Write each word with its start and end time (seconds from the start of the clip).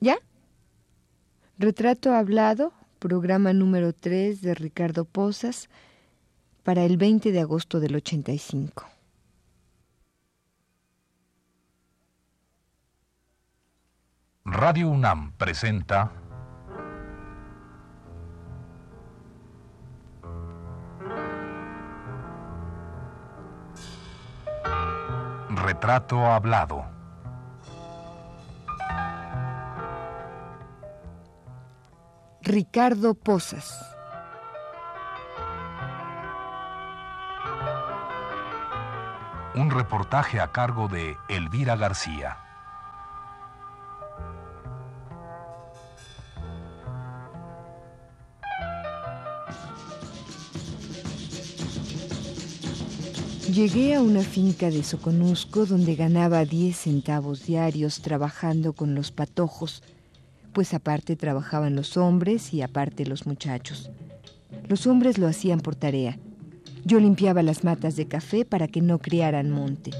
¿Ya? 0.00 0.16
Retrato 1.56 2.12
hablado, 2.14 2.72
programa 2.98 3.52
número 3.52 3.92
3 3.92 4.42
de 4.42 4.54
Ricardo 4.54 5.04
Posas, 5.04 5.68
para 6.64 6.84
el 6.84 6.96
20 6.96 7.30
de 7.30 7.40
agosto 7.40 7.78
del 7.78 7.94
85. 7.94 8.86
Radio 14.44 14.88
UNAM 14.88 15.32
presenta 15.38 16.10
Retrato 25.50 26.26
Hablado. 26.26 27.01
Ricardo 32.44 33.14
Posas. 33.14 33.72
Un 39.54 39.70
reportaje 39.70 40.40
a 40.40 40.50
cargo 40.50 40.88
de 40.88 41.16
Elvira 41.28 41.76
García. 41.76 42.38
Llegué 53.52 53.94
a 53.94 54.00
una 54.00 54.22
finca 54.22 54.70
de 54.70 54.82
Soconusco 54.82 55.66
donde 55.66 55.94
ganaba 55.94 56.44
10 56.44 56.74
centavos 56.74 57.44
diarios 57.46 58.00
trabajando 58.00 58.72
con 58.72 58.94
los 58.94 59.12
patojos, 59.12 59.82
pues 60.52 60.74
aparte 60.74 61.16
trabajaban 61.16 61.74
los 61.76 61.96
hombres 61.96 62.52
y 62.52 62.62
aparte 62.62 63.06
los 63.06 63.26
muchachos. 63.26 63.90
Los 64.68 64.86
hombres 64.86 65.18
lo 65.18 65.26
hacían 65.26 65.60
por 65.60 65.74
tarea. 65.74 66.18
Yo 66.84 67.00
limpiaba 67.00 67.42
las 67.42 67.64
matas 67.64 67.96
de 67.96 68.06
café 68.06 68.44
para 68.44 68.68
que 68.68 68.80
no 68.80 68.98
criaran 68.98 69.50
monte. 69.50 69.90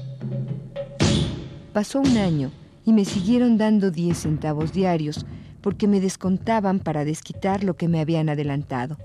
Pasó 1.73 2.01
un 2.01 2.17
año 2.17 2.51
y 2.85 2.93
me 2.93 3.05
siguieron 3.05 3.57
dando 3.57 3.89
10 3.89 4.17
centavos 4.17 4.73
diarios 4.73 5.25
porque 5.61 5.87
me 5.87 6.01
descontaban 6.01 6.79
para 6.79 7.05
desquitar 7.05 7.63
lo 7.63 7.75
que 7.75 7.87
me 7.87 7.99
habían 7.99 8.29
adelantado. 8.29 8.97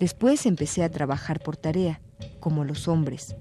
Después 0.00 0.46
empecé 0.46 0.82
a 0.82 0.90
trabajar 0.90 1.40
por 1.40 1.56
tarea 1.56 2.00
como 2.40 2.64
los 2.64 2.88
hombres. 2.88 3.36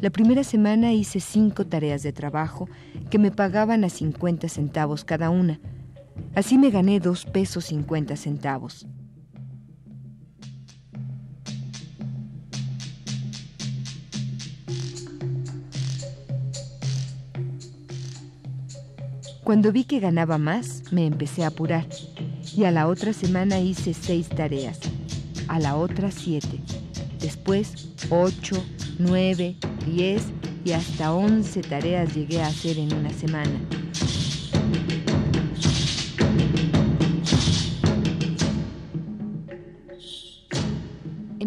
La 0.00 0.10
primera 0.10 0.44
semana 0.44 0.92
hice 0.92 1.18
cinco 1.18 1.66
tareas 1.66 2.02
de 2.02 2.12
trabajo 2.12 2.68
que 3.10 3.18
me 3.18 3.30
pagaban 3.32 3.82
a 3.84 3.88
50 3.88 4.48
centavos 4.48 5.04
cada 5.04 5.30
una. 5.30 5.58
Así 6.34 6.58
me 6.58 6.70
gané 6.70 7.00
dos 7.00 7.24
pesos 7.24 7.66
50 7.66 8.16
centavos. 8.16 8.86
Cuando 19.48 19.72
vi 19.72 19.84
que 19.84 19.98
ganaba 19.98 20.36
más, 20.36 20.82
me 20.92 21.06
empecé 21.06 21.42
a 21.42 21.46
apurar 21.46 21.86
y 22.54 22.64
a 22.64 22.70
la 22.70 22.86
otra 22.86 23.14
semana 23.14 23.58
hice 23.58 23.94
seis 23.94 24.28
tareas, 24.28 24.78
a 25.48 25.58
la 25.58 25.76
otra 25.76 26.10
siete, 26.10 26.60
después 27.18 27.88
ocho, 28.10 28.62
nueve, 28.98 29.56
diez 29.86 30.22
y 30.66 30.72
hasta 30.72 31.14
once 31.14 31.62
tareas 31.62 32.14
llegué 32.14 32.42
a 32.42 32.48
hacer 32.48 32.78
en 32.78 32.92
una 32.92 33.10
semana. 33.10 33.77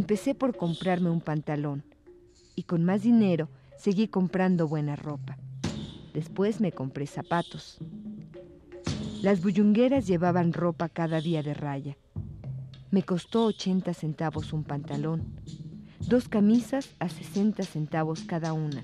Empecé 0.01 0.34
por 0.34 0.57
comprarme 0.57 1.12
un 1.12 1.22
pantalón 1.22 1.84
y 2.56 2.63
con 2.63 2.84
más 2.84 3.03
dinero 3.03 3.50
seguí 3.78 4.07
comprando 4.07 4.67
buena 4.67 4.95
ropa. 4.95 5.38
Después 6.12 6.59
me 6.59 6.72
compré 6.72 7.06
zapatos. 7.06 7.78
Las 9.22 9.44
bullungueras 9.44 10.07
llevaban 10.07 10.53
ropa 10.53 10.90
cada 10.90 11.22
día 11.22 11.44
de 11.44 11.53
raya. 11.53 11.97
Me 12.90 13.03
costó 13.03 13.45
80 13.45 13.94
centavos 13.94 14.53
un 14.53 14.63
pantalón, 14.63 15.35
dos 16.00 16.28
camisas 16.28 16.90
a 16.97 17.07
60 17.07 17.61
centavos 17.61 18.23
cada 18.23 18.53
una, 18.53 18.84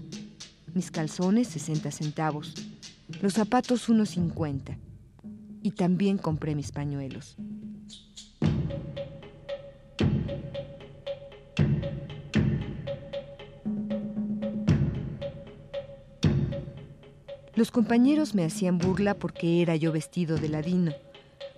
mis 0.76 0.92
calzones 0.92 1.48
60 1.48 1.90
centavos, 1.90 2.54
los 3.24 3.34
zapatos 3.34 3.90
unos 3.90 4.10
50 4.10 4.78
y 5.64 5.72
también 5.72 6.20
compré 6.20 6.54
mis 6.54 6.72
pañuelos. 6.72 7.38
Los 17.58 17.72
compañeros 17.72 18.36
me 18.36 18.46
hacían 18.46 18.78
burla 18.78 19.16
porque 19.16 19.64
era 19.64 19.76
yo 19.76 19.92
vestido 19.92 20.38
de 20.38 20.48
ladino, 20.48 20.92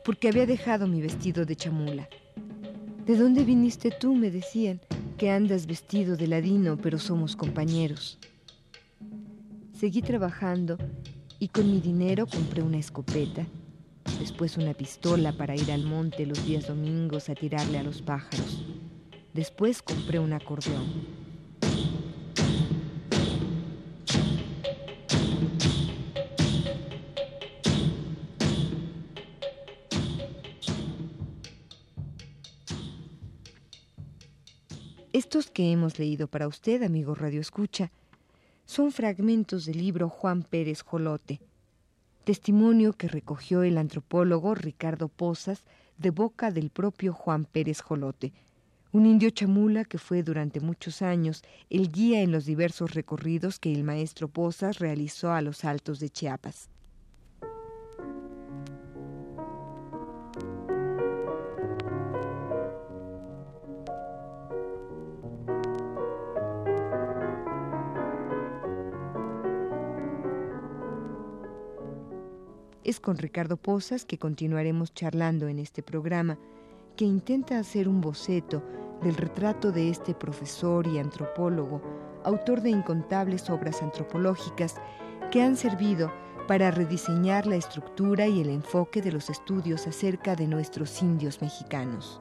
porque 0.05 0.29
había 0.29 0.45
dejado 0.45 0.87
mi 0.87 1.01
vestido 1.01 1.43
de 1.43 1.57
chamula. 1.57 2.07
¿De 3.05 3.17
dónde 3.17 3.43
viniste 3.43 3.91
tú? 3.91 4.15
me 4.15 4.31
decían, 4.31 4.79
que 5.17 5.29
andas 5.29 5.65
vestido 5.65 6.15
de 6.15 6.27
ladino, 6.27 6.77
pero 6.77 6.99
somos 6.99 7.35
compañeros. 7.35 8.17
Seguí 9.73 10.01
trabajando 10.01 10.77
y 11.37 11.49
con 11.49 11.69
mi 11.69 11.81
dinero 11.81 12.27
compré 12.27 12.63
una 12.63 12.77
escopeta, 12.77 13.45
después 14.21 14.55
una 14.55 14.73
pistola 14.73 15.33
para 15.33 15.53
ir 15.53 15.69
al 15.69 15.83
monte 15.83 16.25
los 16.25 16.45
días 16.45 16.67
domingos 16.67 17.27
a 17.27 17.35
tirarle 17.35 17.77
a 17.77 17.83
los 17.83 18.01
pájaros. 18.01 18.63
Después 19.33 19.81
compré 19.81 20.17
un 20.17 20.31
acordeón. 20.31 21.18
Estos 35.29 35.51
que 35.51 35.71
hemos 35.71 35.99
leído 35.99 36.27
para 36.27 36.47
usted, 36.47 36.81
amigo 36.81 37.13
Radio 37.13 37.39
Escucha, 37.39 37.91
son 38.65 38.91
fragmentos 38.91 39.67
del 39.67 39.77
libro 39.77 40.09
Juan 40.09 40.41
Pérez 40.41 40.81
Jolote, 40.81 41.39
testimonio 42.23 42.93
que 42.93 43.07
recogió 43.07 43.61
el 43.61 43.77
antropólogo 43.77 44.55
Ricardo 44.55 45.07
Posas 45.07 45.65
de 45.99 46.09
boca 46.09 46.49
del 46.49 46.71
propio 46.71 47.13
Juan 47.13 47.45
Pérez 47.45 47.79
Jolote, 47.81 48.33
un 48.91 49.05
indio 49.05 49.29
chamula 49.29 49.85
que 49.85 49.99
fue 49.99 50.23
durante 50.23 50.61
muchos 50.61 51.03
años 51.03 51.43
el 51.69 51.91
guía 51.91 52.23
en 52.23 52.31
los 52.31 52.45
diversos 52.45 52.95
recorridos 52.95 53.59
que 53.59 53.71
el 53.71 53.83
maestro 53.83 54.29
Posas 54.29 54.79
realizó 54.79 55.31
a 55.31 55.43
los 55.43 55.63
altos 55.63 55.99
de 55.99 56.09
Chiapas. 56.09 56.69
Es 72.89 72.99
con 72.99 73.19
Ricardo 73.19 73.55
Posas 73.55 74.03
que 74.03 74.17
continuaremos 74.17 74.95
charlando 74.95 75.47
en 75.47 75.59
este 75.59 75.83
programa, 75.83 76.39
que 76.97 77.05
intenta 77.05 77.59
hacer 77.59 77.87
un 77.87 78.01
boceto 78.01 78.63
del 79.03 79.15
retrato 79.15 79.71
de 79.71 79.91
este 79.91 80.15
profesor 80.15 80.87
y 80.87 80.97
antropólogo, 80.97 81.83
autor 82.23 82.61
de 82.61 82.71
incontables 82.71 83.47
obras 83.51 83.83
antropológicas 83.83 84.77
que 85.29 85.43
han 85.43 85.55
servido 85.55 86.11
para 86.47 86.71
rediseñar 86.71 87.45
la 87.45 87.57
estructura 87.57 88.25
y 88.25 88.41
el 88.41 88.49
enfoque 88.49 89.03
de 89.03 89.11
los 89.11 89.29
estudios 89.29 89.85
acerca 89.85 90.35
de 90.35 90.47
nuestros 90.47 90.99
indios 91.03 91.43
mexicanos. 91.43 92.19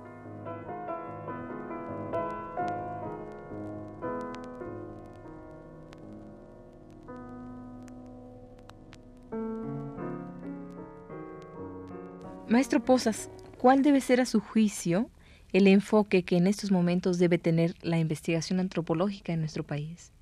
Maestro 12.49 12.83
Posas, 12.83 13.29
¿cuál 13.59 13.83
debe 13.83 14.01
ser 14.01 14.23
a 14.23 14.25
su 14.25 14.41
juicio 14.41 15.11
el 15.53 15.67
enfoque 15.67 16.23
que 16.23 16.39
en 16.39 16.47
estos 16.47 16.71
momentos 16.71 17.19
debe 17.19 17.37
tener 17.37 17.75
la 17.83 17.99
investigación 17.99 18.59
antropológica 18.59 19.35
en 19.35 19.41
nuestro 19.41 19.65
país? 19.65 20.13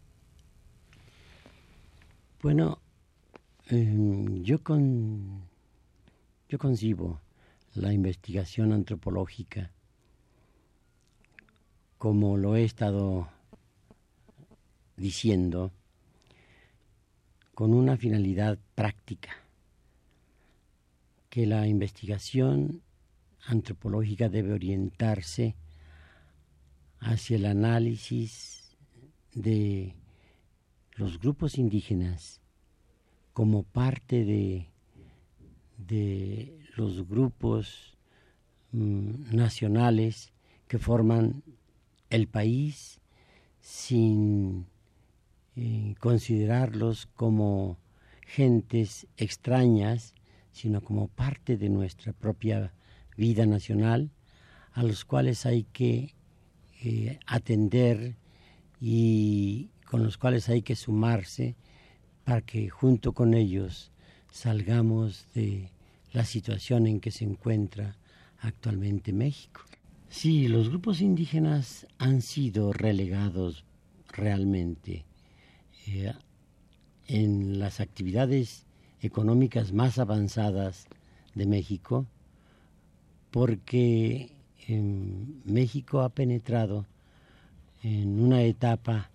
Bueno, 2.43 2.81
em, 3.69 4.43
yo 4.43 4.61
con 4.61 5.43
yo 6.49 6.59
concibo 6.59 7.21
la 7.75 7.93
investigación 7.93 8.73
antropológica 8.73 9.71
como 11.99 12.37
lo 12.37 12.57
he 12.57 12.65
estado 12.65 13.29
diciendo 14.97 15.71
con 17.55 17.73
una 17.73 17.97
finalidad 17.97 18.59
práctica 18.75 19.46
que 21.37 21.45
la 21.45 21.67
investigación 21.67 22.81
antropológica 23.45 24.31
debe 24.31 24.55
orientarse 24.55 25.55
hacia 26.99 27.37
el 27.37 27.45
análisis 27.45 28.75
de 29.35 29.97
los 30.95 31.21
grupos 31.21 31.59
indígenas 31.59 32.41
como 33.35 33.65
parte 33.65 34.25
de, 34.25 34.71
de 35.77 36.59
los 36.75 37.07
grupos 37.07 37.99
mm, 38.73 39.37
nacionales 39.37 40.33
que 40.69 40.79
forman 40.79 41.43
el 42.09 42.29
país 42.29 43.03
sin 43.61 44.65
eh, 45.55 45.97
considerarlos 46.01 47.05
como 47.15 47.77
gentes 48.23 49.07
extrañas, 49.19 50.15
sino 50.57 50.81
como 50.81 51.09
parte 51.09 51.59
de 51.59 51.69
nuestra 51.69 52.15
propia 52.15 52.73
vida 53.15 53.45
nacional, 53.45 54.11
a 54.73 54.83
los 54.83 55.05
cuales 55.05 55.45
hay 55.45 55.65
que 55.65 56.15
eh, 56.83 57.19
atender 57.27 58.17
y 58.81 59.69
con 59.85 60.03
los 60.03 60.17
cuales 60.17 60.49
hay 60.49 60.63
que 60.63 60.75
sumarse 60.75 61.57
para 62.25 62.41
que 62.41 62.71
junto 62.71 63.13
con 63.13 63.35
ellos 63.35 63.93
salgamos 64.33 65.27
de 65.35 65.71
la 66.13 66.25
situación 66.25 66.87
en 66.87 67.01
que 67.01 67.11
se 67.11 67.25
encuentra 67.25 67.99
actualmente 68.41 69.13
México. 69.13 69.61
Sí, 70.09 70.49
los 70.49 70.71
grupos 70.71 71.03
indígenas 71.03 71.87
han 71.99 72.23
sido 72.23 72.73
relegados 72.73 73.65
realmente 74.09 75.05
eh, 75.87 76.15
en 77.09 77.59
las 77.59 77.81
actividades 77.81 78.66
económicas 79.01 79.73
más 79.73 79.99
avanzadas 79.99 80.87
de 81.35 81.47
México 81.47 82.07
porque 83.31 84.33
México 85.45 86.01
ha 86.01 86.09
penetrado 86.09 86.87
en 87.83 88.21
una 88.21 88.43
etapa 88.43 89.11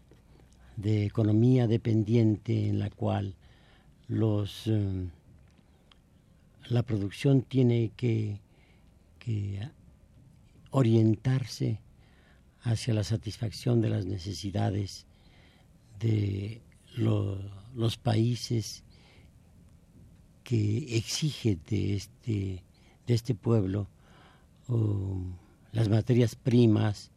de 0.78 1.06
economía 1.06 1.68
dependiente 1.68 2.70
en 2.70 2.80
la 2.80 2.90
cual 2.90 3.36
los 4.08 4.68
eh, 4.68 5.10
la 6.72 6.84
producción 6.84 7.42
tiene 7.42 7.92
que, 7.98 8.40
orientarse 10.72 11.80
hacia 12.64 12.94
la 12.94 13.04
satisfacción 13.04 13.82
de 13.82 13.90
las 13.90 14.06
necesidades 14.06 15.06
de 16.00 16.62
los 16.96 17.98
países 17.98 18.84
que 20.52 20.98
exige 20.98 21.58
de 21.70 21.96
este, 21.96 22.62
de 23.08 23.14
este 23.14 23.34
pueblo 23.34 23.88
las 25.72 25.88
materias 25.88 26.36
primas 26.36 27.10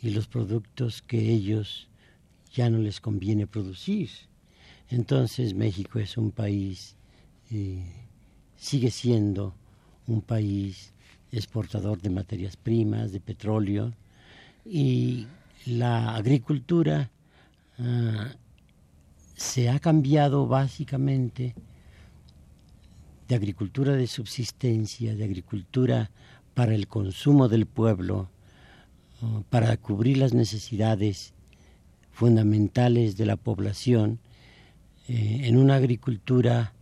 y 0.00 0.08
los 0.08 0.26
productos 0.26 1.02
que 1.02 1.18
ellos 1.18 1.88
ya 2.54 2.70
no 2.70 2.78
les 2.78 2.98
conviene 2.98 3.46
producir. 3.46 4.08
Entonces 4.88 5.52
México 5.52 5.98
es 5.98 6.16
un 6.16 6.30
país, 6.30 6.96
eh, 7.50 7.84
sigue 8.56 8.90
siendo 8.90 9.54
un 10.06 10.22
país 10.22 10.94
exportador 11.30 12.00
de 12.00 12.08
materias 12.08 12.56
primas, 12.56 13.12
de 13.12 13.20
petróleo, 13.20 13.92
y 14.64 15.26
la 15.66 16.16
agricultura 16.16 17.10
ah, 17.78 18.32
se 19.36 19.68
ha 19.68 19.78
cambiado 19.78 20.46
básicamente 20.46 21.54
de 23.32 23.36
agricultura 23.36 23.94
de 23.94 24.06
subsistencia, 24.08 25.14
de 25.14 25.24
agricultura 25.24 26.10
para 26.52 26.74
el 26.74 26.86
consumo 26.86 27.48
del 27.48 27.64
pueblo, 27.64 28.28
para 29.48 29.74
cubrir 29.78 30.18
las 30.18 30.34
necesidades 30.34 31.32
fundamentales 32.10 33.16
de 33.16 33.24
la 33.24 33.36
población, 33.36 34.18
eh, 35.08 35.44
en 35.44 35.56
una 35.56 35.76
agricultura 35.76 36.74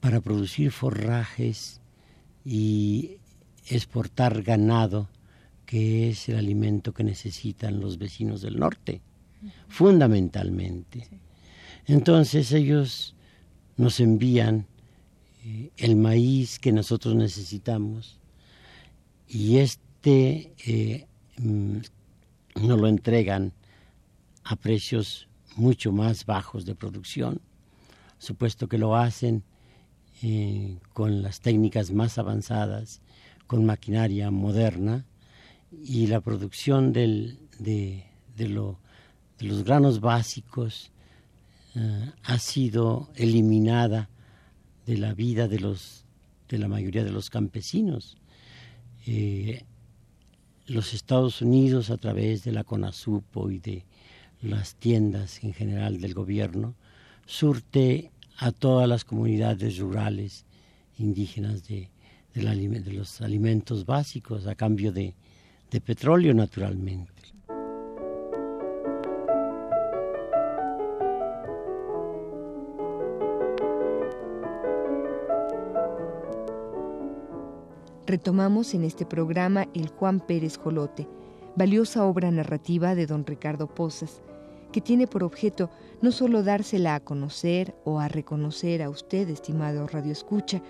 para 0.00 0.20
producir 0.20 0.70
forrajes 0.70 1.80
y 2.44 3.12
exportar 3.66 4.42
ganado, 4.42 5.08
que 5.64 6.10
es 6.10 6.28
el 6.28 6.36
alimento 6.36 6.92
que 6.92 7.04
necesitan 7.04 7.80
los 7.80 7.96
vecinos 7.96 8.42
del 8.42 8.58
norte, 8.58 9.00
fundamentalmente. 9.68 11.08
Entonces 11.86 12.52
ellos 12.52 13.14
nos 13.78 13.98
envían 13.98 14.66
eh, 15.44 15.70
el 15.76 15.96
maíz 15.96 16.58
que 16.58 16.72
nosotros 16.72 17.14
necesitamos. 17.14 18.18
Y 19.28 19.58
este 19.58 20.52
eh, 20.66 21.06
mm, 21.38 21.78
nos 22.56 22.80
lo 22.80 22.86
entregan 22.86 23.52
a 24.44 24.56
precios 24.56 25.28
mucho 25.56 25.92
más 25.92 26.26
bajos 26.26 26.64
de 26.64 26.74
producción, 26.74 27.40
supuesto 28.18 28.68
que 28.68 28.78
lo 28.78 28.96
hacen 28.96 29.44
eh, 30.22 30.78
con 30.92 31.22
las 31.22 31.40
técnicas 31.40 31.90
más 31.90 32.18
avanzadas, 32.18 33.00
con 33.46 33.64
maquinaria 33.64 34.30
moderna 34.30 35.04
y 35.82 36.06
la 36.06 36.20
producción 36.20 36.92
de, 36.92 37.36
los 39.40 39.64
granos 39.64 40.00
básicos 40.00 40.92
eh, 41.74 42.12
ha 42.22 42.38
sido 42.38 43.10
eliminada 43.16 44.08
de 44.92 44.98
la 44.98 45.14
vida 45.14 45.48
de, 45.48 45.58
los, 45.58 46.04
de 46.50 46.58
la 46.58 46.68
mayoría 46.68 47.02
de 47.02 47.12
los 47.12 47.30
campesinos. 47.30 48.18
Eh, 49.06 49.64
los 50.66 50.92
Estados 50.92 51.40
Unidos, 51.40 51.88
a 51.88 51.96
través 51.96 52.44
de 52.44 52.52
la 52.52 52.62
CONASUPO 52.62 53.50
y 53.50 53.58
de 53.58 53.84
las 54.42 54.74
tiendas 54.74 55.42
en 55.44 55.54
general 55.54 55.98
del 55.98 56.12
gobierno, 56.12 56.74
surte 57.24 58.10
a 58.36 58.52
todas 58.52 58.86
las 58.86 59.04
comunidades 59.06 59.78
rurales 59.78 60.44
indígenas 60.98 61.66
de, 61.66 61.88
los 62.34 63.22
alimentos 63.22 63.86
básicos 63.86 64.46
a 64.46 64.54
cambio 64.54 64.92
de 64.92 65.14
petróleo 65.84 66.34
naturalmente. 66.34 67.31
Retomamos 78.04 78.74
en 78.74 78.82
este 78.82 79.06
programa 79.06 79.68
el 79.74 79.88
Juan 79.88 80.18
Pérez 80.18 80.56
Jolote, 80.58 81.06
valiosa 81.54 82.04
obra 82.04 82.32
narrativa 82.32 82.96
de 82.96 83.06
don 83.06 83.24
Ricardo 83.24 83.68
Pozas, 83.68 84.22
que 84.72 84.80
tiene 84.80 85.06
por 85.06 85.22
objeto 85.22 85.70
no 86.00 86.10
solo 86.10 86.42
dársela 86.42 86.96
a 86.96 87.00
conocer 87.00 87.76
o 87.84 88.00
a 88.00 88.08
reconocer 88.08 88.82
a 88.82 88.90
usted, 88.90 89.28
estimado 89.28 89.86
Radio 89.86 90.10
Escucha, 90.10 90.60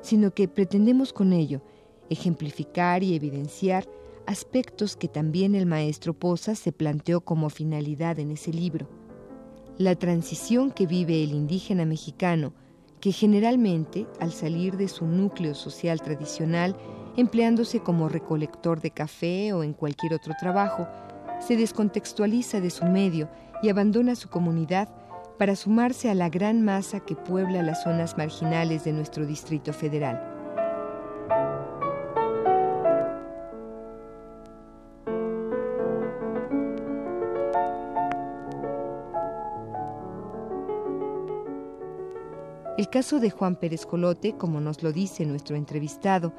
sino 0.00 0.30
que 0.30 0.46
pretendemos 0.46 1.12
con 1.12 1.32
ello 1.32 1.60
ejemplificar 2.08 3.02
y 3.02 3.16
evidenciar 3.16 3.88
aspectos 4.26 4.96
que 4.96 5.08
también 5.08 5.56
el 5.56 5.66
maestro 5.66 6.14
Pozas 6.14 6.60
se 6.60 6.70
planteó 6.70 7.20
como 7.20 7.50
finalidad 7.50 8.20
en 8.20 8.30
ese 8.30 8.52
libro. 8.52 8.88
La 9.76 9.96
transición 9.96 10.70
que 10.70 10.86
vive 10.86 11.24
el 11.24 11.32
indígena 11.32 11.84
mexicano 11.84 12.52
que 13.00 13.12
generalmente, 13.12 14.06
al 14.20 14.32
salir 14.32 14.76
de 14.76 14.88
su 14.88 15.06
núcleo 15.06 15.54
social 15.54 16.00
tradicional, 16.00 16.76
empleándose 17.16 17.80
como 17.80 18.08
recolector 18.08 18.80
de 18.80 18.90
café 18.90 19.52
o 19.52 19.62
en 19.62 19.72
cualquier 19.72 20.14
otro 20.14 20.34
trabajo, 20.38 20.86
se 21.40 21.56
descontextualiza 21.56 22.60
de 22.60 22.70
su 22.70 22.84
medio 22.84 23.28
y 23.62 23.68
abandona 23.68 24.14
su 24.14 24.28
comunidad 24.28 24.88
para 25.38 25.56
sumarse 25.56 26.10
a 26.10 26.14
la 26.14 26.28
gran 26.28 26.64
masa 26.64 27.00
que 27.00 27.14
puebla 27.14 27.62
las 27.62 27.82
zonas 27.82 28.16
marginales 28.16 28.84
de 28.84 28.92
nuestro 28.92 29.26
Distrito 29.26 29.72
Federal. 29.72 30.35
Caso 42.96 43.20
de 43.20 43.28
Juan 43.28 43.56
Pérez 43.56 43.84
Colote, 43.84 44.38
como 44.38 44.58
nos 44.58 44.82
lo 44.82 44.90
dice 44.90 45.26
nuestro 45.26 45.54
entrevistado, 45.54 46.32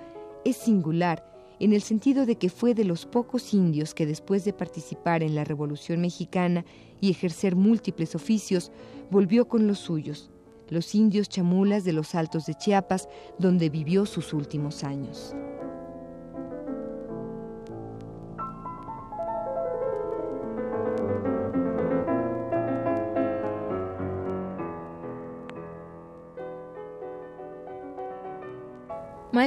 es 0.43 0.57
singular 0.57 1.23
en 1.59 1.71
el 1.71 1.83
sentido 1.83 2.25
de 2.25 2.37
que 2.37 2.49
fue 2.49 2.73
de 2.73 2.83
los 2.83 3.05
pocos 3.05 3.53
indios 3.53 3.93
que 3.93 4.07
después 4.07 4.43
de 4.43 4.53
participar 4.53 5.21
en 5.21 5.35
la 5.35 5.43
Revolución 5.43 6.01
Mexicana 6.01 6.65
y 6.99 7.11
ejercer 7.11 7.55
múltiples 7.55 8.15
oficios, 8.15 8.71
volvió 9.11 9.47
con 9.47 9.67
los 9.67 9.77
suyos, 9.77 10.31
los 10.69 10.95
indios 10.95 11.29
chamulas 11.29 11.83
de 11.83 11.93
los 11.93 12.15
Altos 12.15 12.47
de 12.47 12.55
Chiapas, 12.55 13.07
donde 13.37 13.69
vivió 13.69 14.07
sus 14.07 14.33
últimos 14.33 14.83
años. 14.83 15.35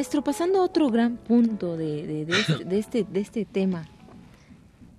Maestro, 0.00 0.24
pasando 0.24 0.60
a 0.60 0.64
otro 0.64 0.88
gran 0.88 1.18
punto 1.18 1.76
de, 1.76 2.22
este, 2.22 2.64
de, 2.64 2.78
este, 2.78 3.04
de 3.04 3.20
este 3.20 3.44
tema 3.44 3.86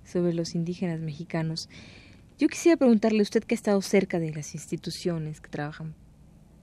sobre 0.04 0.32
los 0.32 0.54
indígenas 0.54 1.00
mexicanos, 1.00 1.68
yo 2.38 2.46
quisiera 2.46 2.76
preguntarle 2.76 3.18
a 3.18 3.22
usted 3.22 3.42
que 3.42 3.54
ha 3.54 3.56
estado 3.56 3.82
cerca 3.82 4.20
de 4.20 4.32
las 4.32 4.54
instituciones 4.54 5.40
que 5.40 5.50
trabajan 5.50 5.96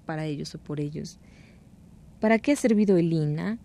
para 0.05 0.25
ellos 0.25 0.55
o 0.55 0.57
por 0.57 0.79
ellos, 0.79 1.19
¿para 2.21 2.39
qué 2.39 2.53
ha 2.53 2.55
servido 2.55 2.95
el 2.95 3.11
INA, 3.11 3.57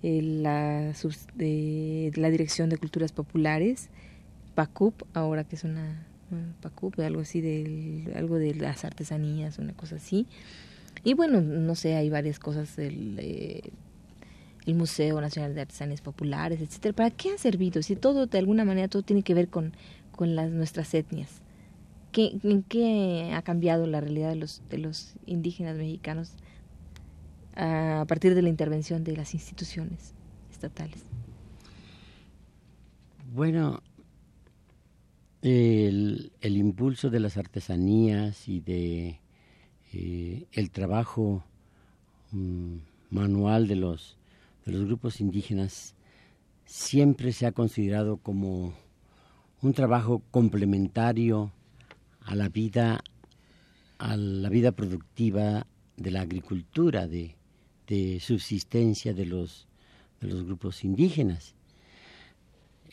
la, 0.00 0.92
Dirección 1.34 2.68
de 2.68 2.76
Culturas 2.78 3.10
Populares, 3.10 3.88
PACUP, 4.54 5.02
ahora 5.12 5.42
que 5.42 5.56
es 5.56 5.64
una 5.64 6.06
PACUP, 6.60 7.00
algo 7.00 7.22
así, 7.22 7.40
de, 7.40 8.12
algo 8.14 8.38
de 8.38 8.54
las 8.54 8.84
artesanías, 8.84 9.58
una 9.58 9.72
cosa 9.72 9.96
así? 9.96 10.28
Y 11.02 11.14
bueno, 11.14 11.40
no 11.40 11.74
sé, 11.74 11.96
hay 11.96 12.10
varias 12.10 12.38
cosas 12.38 12.76
del 12.76 13.18
eh, 13.18 13.72
el 14.66 14.74
Museo 14.74 15.20
Nacional 15.20 15.54
de 15.54 15.62
Artesanías 15.62 16.00
Populares, 16.00 16.60
etcétera. 16.60 16.94
¿Para 16.94 17.10
qué 17.10 17.30
han 17.30 17.38
servido? 17.38 17.82
Si 17.82 17.96
todo, 17.96 18.26
de 18.26 18.38
alguna 18.38 18.64
manera, 18.64 18.88
todo 18.88 19.02
tiene 19.02 19.22
que 19.22 19.34
ver 19.34 19.48
con, 19.48 19.72
con 20.12 20.34
nuestras 20.56 20.94
etnias. 20.94 21.42
¿Qué, 22.12 22.38
¿En 22.42 22.62
qué 22.62 23.32
ha 23.34 23.42
cambiado 23.42 23.86
la 23.86 24.00
realidad 24.00 24.30
de 24.30 24.36
los, 24.36 24.62
de 24.70 24.78
los 24.78 25.14
indígenas 25.26 25.76
mexicanos 25.76 26.32
a 27.56 28.04
partir 28.08 28.34
de 28.34 28.42
la 28.42 28.48
intervención 28.48 29.04
de 29.04 29.16
las 29.16 29.34
instituciones 29.34 30.14
estatales? 30.50 31.02
Bueno, 33.32 33.82
el, 35.42 36.32
el 36.40 36.56
impulso 36.56 37.10
de 37.10 37.20
las 37.20 37.36
artesanías 37.36 38.48
y 38.48 38.60
de 38.60 39.20
eh, 39.92 40.46
el 40.52 40.70
trabajo 40.70 41.44
mm, 42.32 42.76
manual 43.10 43.68
de 43.68 43.76
los, 43.76 44.16
de 44.64 44.72
los 44.72 44.84
grupos 44.86 45.20
indígenas 45.20 45.94
siempre 46.64 47.32
se 47.32 47.46
ha 47.46 47.52
considerado 47.52 48.16
como 48.16 48.74
un 49.60 49.72
trabajo 49.72 50.22
complementario 50.30 51.52
a 52.20 52.34
la 52.34 52.48
vida 52.48 53.02
a 53.98 54.16
la 54.16 54.48
vida 54.48 54.72
productiva 54.72 55.66
de 55.96 56.10
la 56.10 56.22
agricultura 56.22 57.06
de, 57.06 57.36
subsistencia 58.20 59.14
de 59.14 59.26
los 59.26 59.68
de 60.20 60.28
los 60.28 60.44
grupos 60.44 60.84
indígenas. 60.84 61.54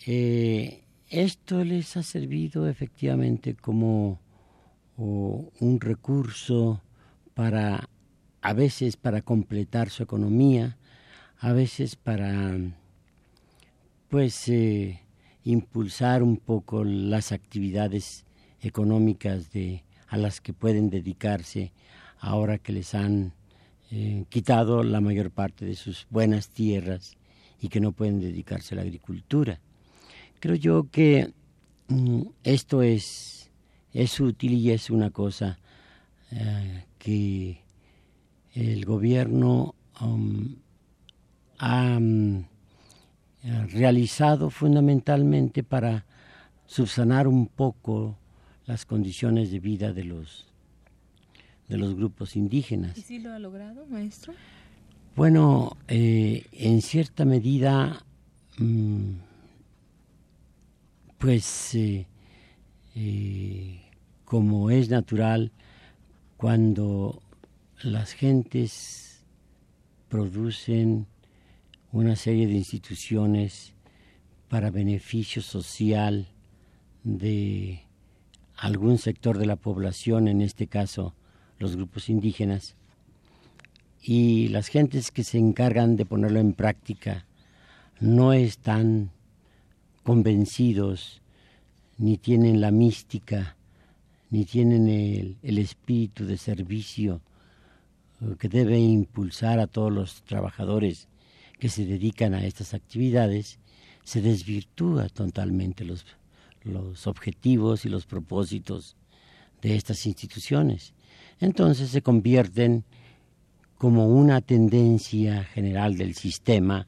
Eh, 0.06 0.84
esto 1.10 1.64
les 1.64 1.98
ha 1.98 2.04
servido 2.04 2.68
efectivamente 2.68 3.56
como 3.56 4.20
un 4.98 5.80
recurso 5.80 6.82
para 7.34 7.90
a 8.42 8.54
veces 8.54 8.98
para 8.98 9.22
completar 9.22 9.90
su 9.90 10.04
economía, 10.04 10.78
a 11.42 11.54
veces 11.54 11.96
para 11.96 12.56
pues 14.10 14.48
eh, 14.48 15.02
impulsar 15.44 16.22
un 16.22 16.38
poco 16.38 16.84
las 16.84 17.32
actividades 17.32 18.26
económicas 18.62 19.52
de 19.52 19.84
a 20.08 20.18
las 20.18 20.40
que 20.40 20.54
pueden 20.54 20.92
dedicarse 20.92 21.72
ahora 22.20 22.60
que 22.60 22.74
les 22.74 22.94
han 22.94 23.34
eh, 23.90 24.26
quitado 24.30 24.84
la 24.84 25.02
mayor 25.02 25.32
parte 25.32 25.66
de 25.66 25.76
sus 25.76 26.06
buenas 26.12 26.50
tierras 26.50 27.18
y 27.60 27.70
que 27.70 27.80
no 27.80 27.92
pueden 27.92 28.20
dedicarse 28.20 28.76
a 28.76 28.78
la 28.78 28.84
agricultura. 28.84 29.60
Creo 30.40 30.56
yo 30.56 30.90
que 30.92 31.34
mm, 31.88 32.22
esto 32.44 32.84
es, 32.84 33.50
es 33.94 34.20
útil 34.20 34.54
y 34.54 34.70
es 34.70 34.92
una 34.92 35.10
cosa 35.10 35.58
eh, 36.30 36.86
que 37.00 37.62
el 38.54 38.86
gobierno 38.86 39.74
um, 40.02 40.56
ha 41.62 41.98
um, 41.98 42.44
realizado 43.72 44.50
fundamentalmente 44.50 45.64
para 45.64 46.06
subsanar 46.66 47.28
un 47.28 47.46
poco 47.46 48.18
las 48.66 48.84
condiciones 48.86 49.52
de 49.52 49.60
vida 49.60 49.94
de 49.94 50.04
los 50.04 50.48
de 51.70 51.78
los 51.78 51.96
grupos 51.96 52.36
indígenas. 52.36 52.98
¿Y 52.98 53.02
si 53.02 53.20
lo 53.20 53.32
ha 53.32 53.40
logrado, 53.40 53.86
maestro? 53.86 54.34
Bueno, 55.16 55.78
eh, 55.88 56.46
en 56.52 56.82
cierta 56.82 57.24
medida, 57.24 58.04
mm, 58.58 59.12
pues 61.18 61.76
eh, 61.76 62.06
como 64.26 64.70
es 64.70 64.90
natural, 64.90 65.52
cuando 66.36 67.22
las 67.84 68.12
gentes 68.14 69.24
producen 70.10 71.08
una 71.92 72.16
serie 72.16 72.48
de 72.48 72.54
instituciones 72.54 73.74
para 74.48 74.72
beneficio 74.72 75.42
social 75.42 76.28
de 77.04 77.84
algún 78.56 78.98
sector 78.98 79.38
de 79.38 79.46
la 79.46 79.56
población, 79.56 80.28
en 80.28 80.42
este 80.42 80.68
caso 80.68 81.14
los 81.58 81.76
grupos 81.76 82.10
indígenas, 82.10 82.76
y 84.02 84.48
las 84.48 84.68
gentes 84.68 85.12
que 85.12 85.24
se 85.24 85.38
encargan 85.38 85.96
de 85.96 86.06
ponerlo 86.06 86.40
en 86.40 86.54
práctica 86.54 87.26
no 88.00 88.34
están 88.34 89.12
convencidos 90.04 91.22
ni 91.98 92.18
tienen 92.18 92.62
la 92.62 92.72
mística 92.72 93.56
ni 94.32 94.46
tienen 94.46 94.88
el, 94.88 95.58
espíritu 95.58 96.26
de 96.26 96.38
servicio 96.38 97.22
eh, 98.22 98.36
que 98.40 98.48
debe 98.48 98.80
impulsar 98.80 99.60
a 99.60 99.68
todos 99.68 99.92
los 99.92 100.24
trabajadores 100.24 101.10
que 101.62 101.70
se 101.70 101.86
dedican 101.86 102.34
a 102.34 102.44
estas 102.44 102.74
actividades, 102.74 103.60
se 104.04 104.20
desvirtúa 104.20 105.10
totalmente 105.10 105.86
los, 105.86 106.08
los 106.64 107.06
objetivos 107.06 107.86
y 107.86 107.90
los 107.90 108.08
propósitos 108.08 108.96
de 109.62 109.76
estas 109.76 110.08
instituciones. 110.08 110.96
Entonces 111.40 111.92
se 111.92 112.02
convierten 112.02 112.84
como 113.78 114.08
una 114.08 114.42
tendencia 114.42 115.44
general 115.44 115.98
del 115.98 116.16
sistema 116.16 116.88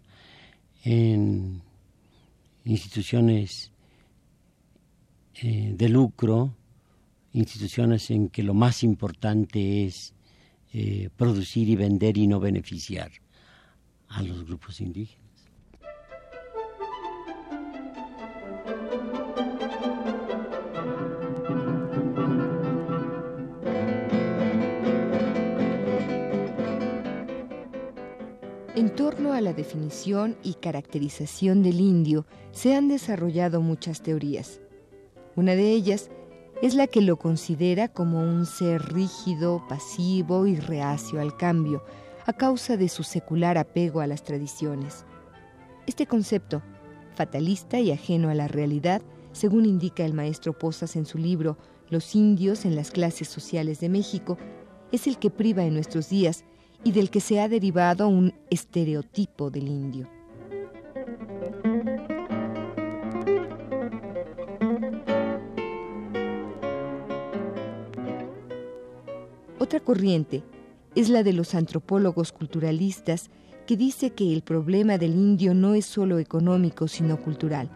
en 0.84 1.62
instituciones 2.66 3.72
eh, 5.36 5.76
de 5.78 5.88
lucro, 5.88 6.56
instituciones 7.34 8.10
en 8.10 8.28
que 8.28 8.42
lo 8.42 8.56
más 8.56 8.84
importante 8.84 9.86
es 9.86 10.16
eh, 10.74 11.12
producir 11.16 11.70
y 11.70 11.76
vender 11.76 12.18
y 12.18 12.26
no 12.26 12.40
beneficiar 12.40 13.12
a 14.14 14.22
los 14.22 14.46
grupos 14.46 14.80
indígenas. 14.82 15.24
En 28.76 28.96
torno 28.96 29.34
a 29.34 29.42
la 29.42 29.54
definición 29.54 30.36
y 30.44 30.56
caracterización 30.56 31.64
del 31.64 31.80
indio 31.80 32.26
se 32.52 32.76
han 32.76 32.88
desarrollado 32.88 33.62
muchas 33.62 34.02
teorías. 34.02 34.60
Una 35.36 35.56
de 35.56 35.72
ellas 35.72 36.10
es 36.62 36.76
la 36.76 36.88
que 36.88 37.02
lo 37.02 37.18
considera 37.18 37.88
como 37.88 38.22
un 38.22 38.46
ser 38.46 38.82
rígido, 38.94 39.64
pasivo 39.68 40.48
y 40.48 40.56
reacio 40.56 41.20
al 41.20 41.36
cambio, 41.38 41.84
a 42.26 42.34
causa 42.34 42.78
de 42.78 42.90
su 42.90 43.04
secular 43.04 43.58
apego 43.58 44.00
a 44.00 44.08
las 44.08 44.24
tradiciones. 44.24 45.06
Este 45.88 46.08
concepto, 46.08 46.62
fatalista 47.16 47.80
y 47.80 47.92
ajeno 47.92 48.30
a 48.30 48.34
la 48.34 48.48
realidad, 48.48 49.02
según 49.34 49.66
indica 49.66 50.06
el 50.06 50.14
maestro 50.14 50.58
Posas 50.58 50.96
en 50.96 51.06
su 51.06 51.18
libro 51.18 51.58
Los 51.90 52.16
indios 52.16 52.66
en 52.66 52.76
las 52.76 52.92
clases 52.92 53.28
sociales 53.28 53.80
de 53.80 53.90
México, 53.90 54.38
es 54.92 55.08
el 55.08 55.18
que 55.18 55.30
priva 55.30 55.64
en 55.64 55.74
nuestros 55.74 56.10
días 56.10 56.46
y 56.84 56.92
del 56.92 57.10
que 57.10 57.20
se 57.20 57.40
ha 57.40 57.50
derivado 57.50 58.08
un 58.08 58.34
estereotipo 58.50 59.50
del 59.50 59.68
indio. 59.68 60.10
Otra 69.60 69.80
corriente 69.80 70.44
es 70.96 71.10
la 71.10 71.24
de 71.24 71.34
los 71.34 71.56
antropólogos 71.56 72.32
culturalistas 72.32 73.30
que 73.66 73.78
dice 73.78 74.12
que 74.12 74.34
el 74.34 74.42
problema 74.42 74.98
del 74.98 75.14
indio 75.14 75.54
no 75.54 75.74
es 75.74 75.86
solo 75.86 76.20
económico, 76.20 76.88
sino 76.88 77.20
cultural. 77.20 77.70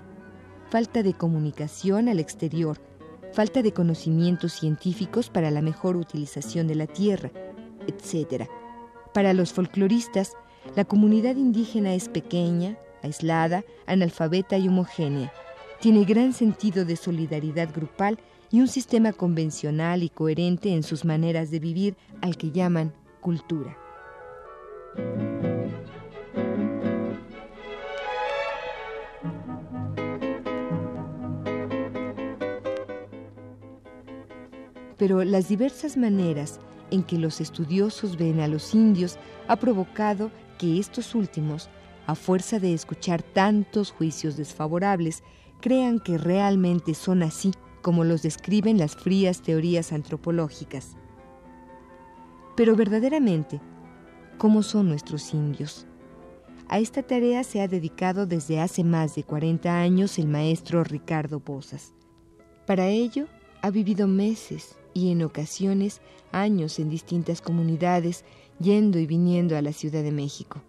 Falta 0.69 1.01
de 1.01 1.13
comunicación 1.13 2.09
al 2.09 2.19
exterior, 2.19 2.79
falta 3.33 3.61
de 3.61 3.71
conocimientos 3.71 4.53
científicos 4.53 5.29
para 5.29 5.49
la 5.49 5.61
mejor 5.61 5.95
utilización 5.95 6.67
de 6.67 6.75
la 6.75 6.87
tierra, 6.87 7.31
etc. 7.87 8.49
Para 9.13 9.33
los 9.33 9.53
folcloristas, 9.53 10.33
la 10.75 10.85
comunidad 10.85 11.37
indígena 11.37 11.93
es 11.93 12.09
pequeña, 12.09 12.77
aislada, 13.01 13.63
analfabeta 13.85 14.57
y 14.57 14.67
homogénea. 14.67 15.31
Tiene 15.79 16.05
gran 16.05 16.33
sentido 16.33 16.85
de 16.85 16.97
solidaridad 16.97 17.73
grupal 17.73 18.19
y 18.51 18.59
un 18.59 18.67
sistema 18.67 19.13
convencional 19.13 20.03
y 20.03 20.09
coherente 20.09 20.73
en 20.73 20.83
sus 20.83 21.05
maneras 21.05 21.49
de 21.49 21.59
vivir 21.59 21.95
al 22.21 22.37
que 22.37 22.51
llaman 22.51 22.93
cultura. 23.27 23.77
Pero 34.97 35.25
las 35.25 35.49
diversas 35.49 35.97
maneras 35.97 36.61
en 36.89 37.03
que 37.03 37.17
los 37.17 37.41
estudiosos 37.41 38.15
ven 38.15 38.39
a 38.39 38.47
los 38.47 38.73
indios 38.73 39.17
ha 39.49 39.57
provocado 39.57 40.31
que 40.57 40.79
estos 40.79 41.13
últimos, 41.13 41.69
a 42.05 42.15
fuerza 42.15 42.59
de 42.59 42.73
escuchar 42.73 43.23
tantos 43.23 43.91
juicios 43.91 44.37
desfavorables, 44.37 45.21
crean 45.59 45.99
que 45.99 46.17
realmente 46.17 46.93
son 46.93 47.23
así 47.23 47.51
como 47.81 48.05
los 48.05 48.21
describen 48.21 48.77
las 48.77 48.95
frías 48.95 49.41
teorías 49.41 49.91
antropológicas. 49.91 50.95
Pero 52.57 52.75
verdaderamente, 52.75 53.61
¿cómo 54.39 54.63
son 54.63 54.89
nuestros 54.89 55.31
indios? 55.35 55.85
A 56.67 56.79
esta 56.79 57.03
tarea 57.03 57.43
se 57.43 57.61
ha 57.61 57.67
dedicado 57.67 58.25
desde 58.25 58.59
hace 58.59 58.83
más 58.83 59.13
de 59.13 59.23
40 59.23 59.79
años 59.79 60.17
el 60.17 60.27
maestro 60.27 60.83
Ricardo 60.83 61.39
Pozas. 61.39 61.93
Para 62.65 62.87
ello, 62.87 63.27
ha 63.61 63.69
vivido 63.69 64.07
meses 64.07 64.75
y 64.95 65.11
en 65.11 65.21
ocasiones 65.21 66.01
años 66.31 66.79
en 66.79 66.89
distintas 66.89 67.41
comunidades, 67.41 68.25
yendo 68.59 68.97
y 68.97 69.05
viniendo 69.05 69.55
a 69.55 69.61
la 69.61 69.71
Ciudad 69.71 70.01
de 70.01 70.11
México. 70.11 70.63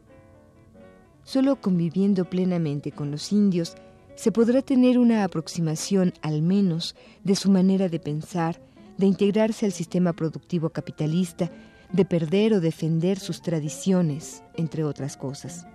Solo 1.25 1.57
conviviendo 1.57 2.27
plenamente 2.27 2.93
con 2.93 3.11
los 3.11 3.33
indios 3.33 3.77
se 4.15 4.31
podrá 4.31 4.61
tener 4.61 4.99
una 4.99 5.25
aproximación 5.25 6.13
al 6.21 6.43
menos 6.43 6.95
de 7.25 7.35
su 7.35 7.51
manera 7.51 7.89
de 7.89 7.99
pensar, 7.99 8.61
de 8.99 9.07
integrarse 9.07 9.65
al 9.65 9.73
sistema 9.73 10.13
productivo 10.13 10.69
capitalista, 10.69 11.51
de 11.93 12.05
perder 12.05 12.53
o 12.53 12.61
defender 12.61 13.19
sus 13.19 13.43
tradiciones, 13.43 14.43
entre 14.57 14.85
otras 14.85 15.17
cosas. 15.17 15.67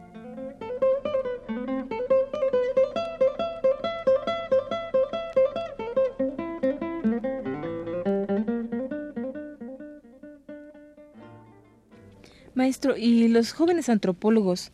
Maestro, 12.53 12.96
¿y 12.96 13.27
los 13.27 13.51
jóvenes 13.51 13.89
antropólogos 13.89 14.72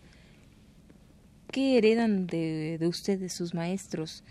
qué 1.51 1.77
heredan 1.77 2.27
de, 2.27 2.77
de 2.77 2.88
ustedes, 2.88 3.34
sus 3.34 3.53
maestros? 3.53 4.24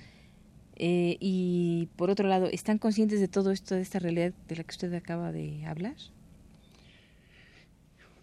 Eh, 0.77 1.17
y 1.19 1.88
por 1.97 2.11
otro 2.11 2.29
lado, 2.29 2.47
¿están 2.47 2.79
conscientes 2.79 3.19
de 3.19 3.27
todo 3.27 3.50
esto, 3.50 3.75
de 3.75 3.81
esta 3.81 3.99
realidad 3.99 4.33
de 4.47 4.57
la 4.57 4.62
que 4.62 4.71
usted 4.71 4.95
acaba 4.95 5.33
de 5.33 5.67
hablar? 5.67 5.97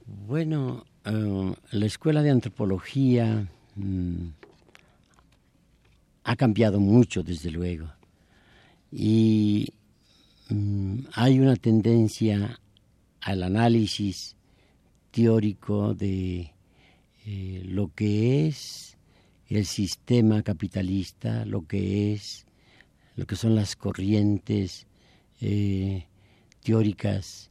Bueno, 0.08 0.86
eh, 1.04 1.56
la 1.72 1.86
escuela 1.88 2.22
de 2.22 2.30
antropología 2.30 3.48
mm, 3.76 4.28
ha 6.24 6.36
cambiado 6.36 6.80
mucho, 6.80 7.24
desde 7.24 7.50
luego. 7.50 7.88
Y 8.92 9.74
mm, 10.50 11.00
hay 11.14 11.40
una 11.40 11.56
tendencia 11.56 12.60
al 13.20 13.42
análisis 13.42 14.36
teórico 15.10 15.96
de 15.96 16.54
eh, 17.26 17.64
lo 17.66 17.92
que 17.96 18.48
es 18.48 18.98
el 19.48 19.66
sistema 19.66 20.44
capitalista, 20.44 21.46
lo 21.46 21.66
que 21.66 22.14
es, 22.14 22.46
lo 23.16 23.26
que 23.26 23.36
son 23.36 23.56
las 23.56 23.76
corrientes 23.76 24.86
eh, 25.42 26.06
teóricas 26.62 27.50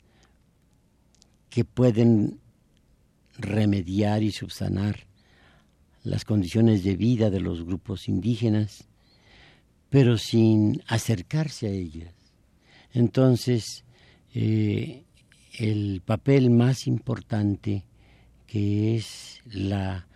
que 1.50 1.64
pueden 1.64 2.43
remediar 3.38 4.22
y 4.22 4.32
subsanar 4.32 5.06
las 6.02 6.24
condiciones 6.24 6.84
de 6.84 6.96
vida 6.96 7.30
de 7.30 7.40
los 7.40 7.64
grupos 7.64 8.08
indígenas, 8.08 8.84
pero 9.90 10.18
sin 10.18 10.82
acercarse 10.86 11.66
a 11.66 11.70
ellas. 11.70 12.14
Entonces, 12.92 13.84
eh, 14.34 15.04
el 15.58 16.02
papel 16.04 16.50
más 16.50 16.86
importante 16.86 17.84
que 18.46 18.96
es 18.96 19.40
la 19.46 20.06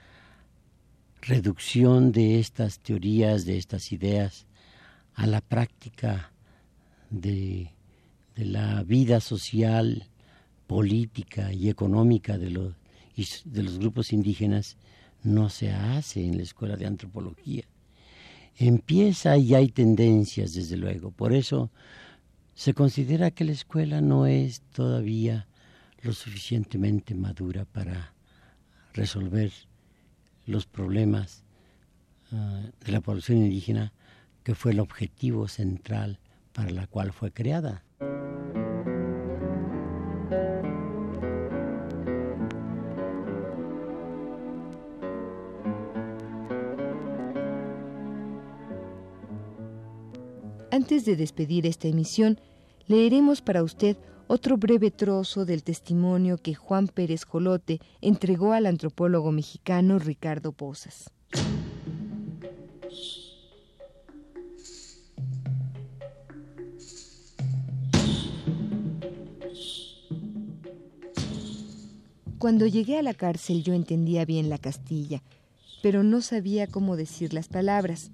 reducción 1.22 2.12
de 2.12 2.38
estas 2.38 2.80
teorías, 2.80 3.44
de 3.44 3.58
estas 3.58 3.92
ideas, 3.92 4.46
a 5.14 5.26
la 5.26 5.40
práctica 5.40 6.32
de, 7.10 7.72
la 8.36 8.84
vida 8.84 9.20
social, 9.20 10.06
política 10.68 11.52
y 11.52 11.68
económica 11.68 12.38
de 12.38 12.50
los, 13.18 13.42
de 13.44 13.62
los 13.62 13.78
grupos 13.78 14.12
indígenas, 14.12 14.76
no 15.22 15.50
se 15.50 15.70
hace 15.72 16.24
en 16.24 16.36
la 16.36 16.42
escuela 16.42 16.76
de 16.76 16.86
antropología. 16.86 17.64
Empieza 18.56 19.36
y 19.36 19.54
hay 19.54 19.68
tendencias, 19.68 20.52
desde 20.52 20.76
luego. 20.76 21.10
Por 21.10 21.32
eso 21.32 21.70
se 22.54 22.74
considera 22.74 23.30
que 23.30 23.44
la 23.44 23.52
escuela 23.52 24.00
no 24.00 24.26
es 24.26 24.62
todavía 24.72 25.46
lo 26.02 26.12
suficientemente 26.12 27.14
madura 27.14 27.64
para 27.64 28.14
resolver 28.94 29.52
los 30.46 30.66
problemas 30.66 31.44
ah, 32.32 32.62
de 32.84 32.92
la 32.92 33.00
población 33.00 33.38
indígena, 33.38 33.92
que 34.42 34.54
fue 34.54 34.72
el 34.72 34.80
objetivo 34.80 35.46
central 35.46 36.18
para 36.52 36.70
la 36.70 36.86
cual 36.86 37.12
fue 37.12 37.30
creada. 37.32 37.84
Antes 50.70 51.06
de 51.06 51.16
despedir 51.16 51.66
esta 51.66 51.88
emisión, 51.88 52.38
leeremos 52.86 53.40
para 53.40 53.62
usted 53.62 53.96
otro 54.26 54.58
breve 54.58 54.90
trozo 54.90 55.46
del 55.46 55.62
testimonio 55.62 56.36
que 56.36 56.54
Juan 56.54 56.88
Pérez 56.88 57.24
Jolote 57.24 57.80
entregó 58.02 58.52
al 58.52 58.66
antropólogo 58.66 59.32
mexicano 59.32 59.98
Ricardo 59.98 60.52
Pozas. 60.52 61.10
Cuando 72.38 72.66
llegué 72.66 72.98
a 72.98 73.02
la 73.02 73.14
cárcel 73.14 73.64
yo 73.64 73.72
entendía 73.72 74.26
bien 74.26 74.50
la 74.50 74.58
Castilla, 74.58 75.22
pero 75.82 76.02
no 76.02 76.20
sabía 76.20 76.66
cómo 76.66 76.96
decir 76.96 77.32
las 77.32 77.48
palabras. 77.48 78.10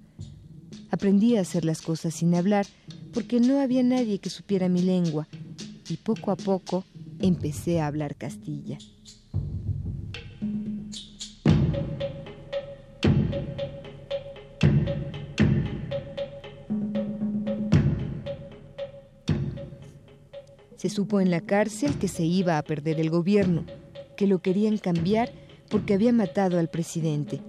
Aprendí 0.91 1.35
a 1.35 1.41
hacer 1.41 1.65
las 1.65 1.81
cosas 1.81 2.13
sin 2.13 2.35
hablar 2.35 2.65
porque 3.13 3.39
no 3.39 3.59
había 3.59 3.83
nadie 3.83 4.19
que 4.19 4.29
supiera 4.29 4.69
mi 4.69 4.81
lengua 4.81 5.27
y 5.89 5.97
poco 5.97 6.31
a 6.31 6.35
poco 6.35 6.85
empecé 7.19 7.79
a 7.79 7.87
hablar 7.87 8.15
castilla. 8.15 8.77
Se 20.75 20.89
supo 20.89 21.19
en 21.19 21.31
la 21.31 21.41
cárcel 21.41 21.97
que 21.97 22.07
se 22.07 22.25
iba 22.25 22.57
a 22.57 22.61
perder 22.61 22.99
el 22.99 23.09
gobierno, 23.09 23.65
que 24.15 24.27
lo 24.27 24.39
querían 24.39 24.77
cambiar 24.77 25.31
porque 25.69 25.95
había 25.95 26.13
matado 26.13 26.59
al 26.59 26.69
presidente 26.69 27.41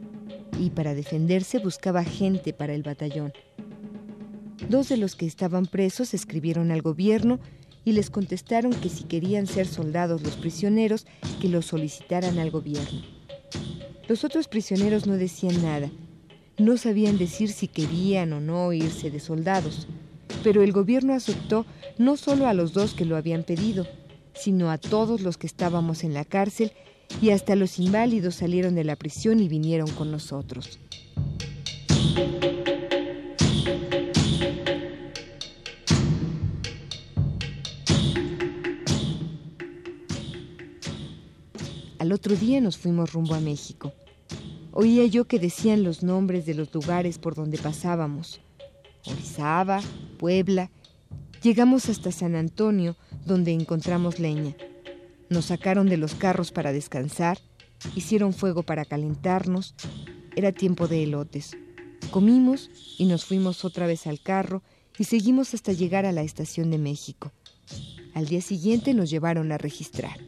y 0.61 0.71
para 0.71 0.95
defenderse 0.95 1.59
buscaba 1.59 2.05
gente 2.05 2.53
para 2.53 2.75
el 2.75 2.83
batallón. 2.83 3.33
Dos 4.69 4.89
de 4.89 4.97
los 4.97 5.17
que 5.17 5.27
estaban 5.27 5.67
presos 5.67 6.15
escribieron 6.15 6.71
al 6.71 6.83
gobierno 6.83 7.39
y 7.85 7.93
les 7.93 8.11
contestaron 8.11 8.73
que 8.73 8.89
si 8.89 9.05
querían 9.05 9.47
ser 9.47 9.67
soldados 9.67 10.23
los 10.23 10.37
prisioneros, 10.37 11.07
que 11.41 11.49
los 11.49 11.67
solicitaran 11.67 12.39
al 12.39 12.51
gobierno. 12.51 13.03
Los 14.09 14.25
otros 14.25 14.49
prisioneros 14.49 15.07
no 15.07 15.17
decían 15.17 15.63
nada, 15.63 15.91
no 16.59 16.77
sabían 16.77 17.19
decir 17.19 17.51
si 17.51 17.69
querían 17.69 18.33
o 18.33 18.41
no 18.41 18.73
irse 18.73 19.11
de 19.11 19.21
soldados, 19.21 19.87
pero 20.43 20.63
el 20.63 20.73
gobierno 20.73 21.13
aceptó 21.13 21.67
no 21.99 22.17
solo 22.17 22.47
a 22.47 22.55
los 22.55 22.73
dos 22.73 22.95
que 22.95 23.05
lo 23.05 23.17
habían 23.17 23.45
pedido, 23.45 23.87
sino 24.35 24.71
a 24.71 24.79
todos 24.79 25.21
los 25.21 25.39
que 25.39 25.47
estábamos 25.47 26.03
en 26.03 26.15
la 26.15 26.25
cárcel 26.25 26.73
y 27.21 27.31
hasta 27.31 27.57
los 27.57 27.79
inválidos 27.79 28.37
salieron 28.37 28.75
de 28.75 28.85
la 28.85 28.97
prisión 28.97 29.41
y 29.41 29.49
vinieron 29.49 29.91
con 29.91 30.11
nosotros. 30.11 30.79
Al 41.99 42.13
otro 42.13 42.37
día 42.37 42.61
nos 42.61 42.77
fuimos 42.77 43.13
rumbo 43.13 43.35
a 43.35 43.41
México. 43.41 43.93
Oía 44.71 45.07
yo 45.07 45.25
que 45.25 45.39
decían 45.39 45.83
los 45.83 46.03
nombres 46.03 46.47
de 46.47 46.55
los 46.55 46.73
lugares 46.73 47.19
por 47.19 47.35
donde 47.35 47.59
pasábamos. 47.59 48.41
Orizaba, 49.07 49.81
Puebla. 50.19 50.71
Llegamos 51.43 51.89
hasta 51.89 52.13
San 52.13 52.35
Antonio, 52.35 52.95
donde 53.25 53.53
encontramos 53.53 54.19
leña. 54.19 54.55
Nos 55.29 55.47
sacaron 55.47 55.89
de 55.89 55.97
los 55.97 56.15
carros 56.15 56.53
para 56.53 56.73
descansar, 56.73 57.39
hicieron 57.95 58.33
fuego 58.33 58.63
para 58.63 58.85
calentarnos. 58.85 59.75
Era 60.37 60.53
tiempo 60.53 60.87
de 60.89 61.03
elotes. 61.03 61.57
Comimos 62.11 62.71
y 62.99 63.07
nos 63.07 63.25
fuimos 63.25 63.65
otra 63.65 63.87
vez 63.87 64.07
al 64.07 64.21
carro 64.21 64.63
y 64.99 65.05
seguimos 65.05 65.55
hasta 65.55 65.73
llegar 65.73 66.07
a 66.07 66.13
la 66.13 66.23
estación 66.23 66.71
de 66.71 66.79
México. 66.79 67.33
Al 68.15 68.27
día 68.27 68.41
siguiente 68.41 68.95
nos 68.95 69.11
llevaron 69.11 69.53
a 69.53 69.59
registrar. 69.59 70.19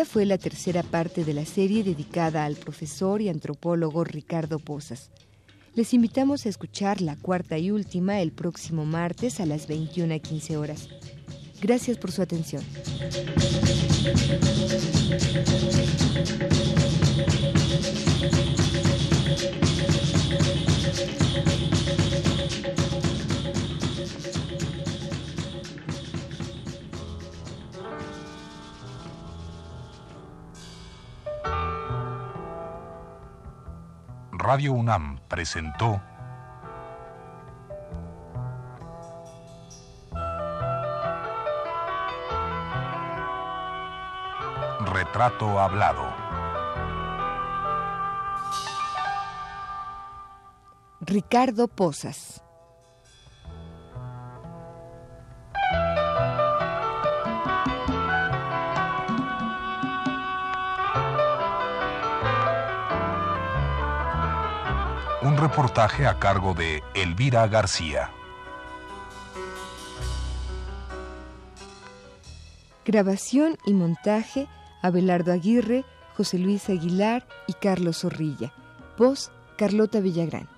Esta 0.00 0.12
fue 0.14 0.24
la 0.24 0.38
tercera 0.38 0.82
parte 0.82 1.26
de 1.26 1.34
la 1.34 1.44
serie 1.44 1.84
dedicada 1.84 2.46
al 2.46 2.56
profesor 2.56 3.20
y 3.20 3.28
antropólogo 3.28 4.02
Ricardo 4.02 4.58
Posas. 4.58 5.10
Les 5.74 5.92
invitamos 5.92 6.46
a 6.46 6.48
escuchar 6.48 7.02
la 7.02 7.16
cuarta 7.16 7.58
y 7.58 7.70
última 7.70 8.22
el 8.22 8.32
próximo 8.32 8.86
martes 8.86 9.40
a 9.40 9.44
las 9.44 9.68
21.15 9.68 10.56
horas. 10.56 10.88
Gracias 11.60 11.98
por 11.98 12.12
su 12.12 12.22
atención. 12.22 12.64
Radio 34.52 34.72
UNAM 34.72 35.20
presentó 35.28 36.02
Retrato 44.92 45.60
Hablado. 45.60 46.02
Ricardo 51.00 51.68
Posas. 51.68 52.42
Un 65.30 65.36
reportaje 65.36 66.08
a 66.08 66.18
cargo 66.18 66.54
de 66.54 66.82
Elvira 66.92 67.46
García. 67.46 68.10
Grabación 72.84 73.56
y 73.64 73.72
montaje, 73.72 74.48
Abelardo 74.82 75.30
Aguirre, 75.32 75.84
José 76.16 76.36
Luis 76.38 76.68
Aguilar 76.68 77.28
y 77.46 77.52
Carlos 77.52 77.98
Zorrilla. 77.98 78.52
Voz, 78.98 79.30
Carlota 79.56 80.00
Villagrán. 80.00 80.48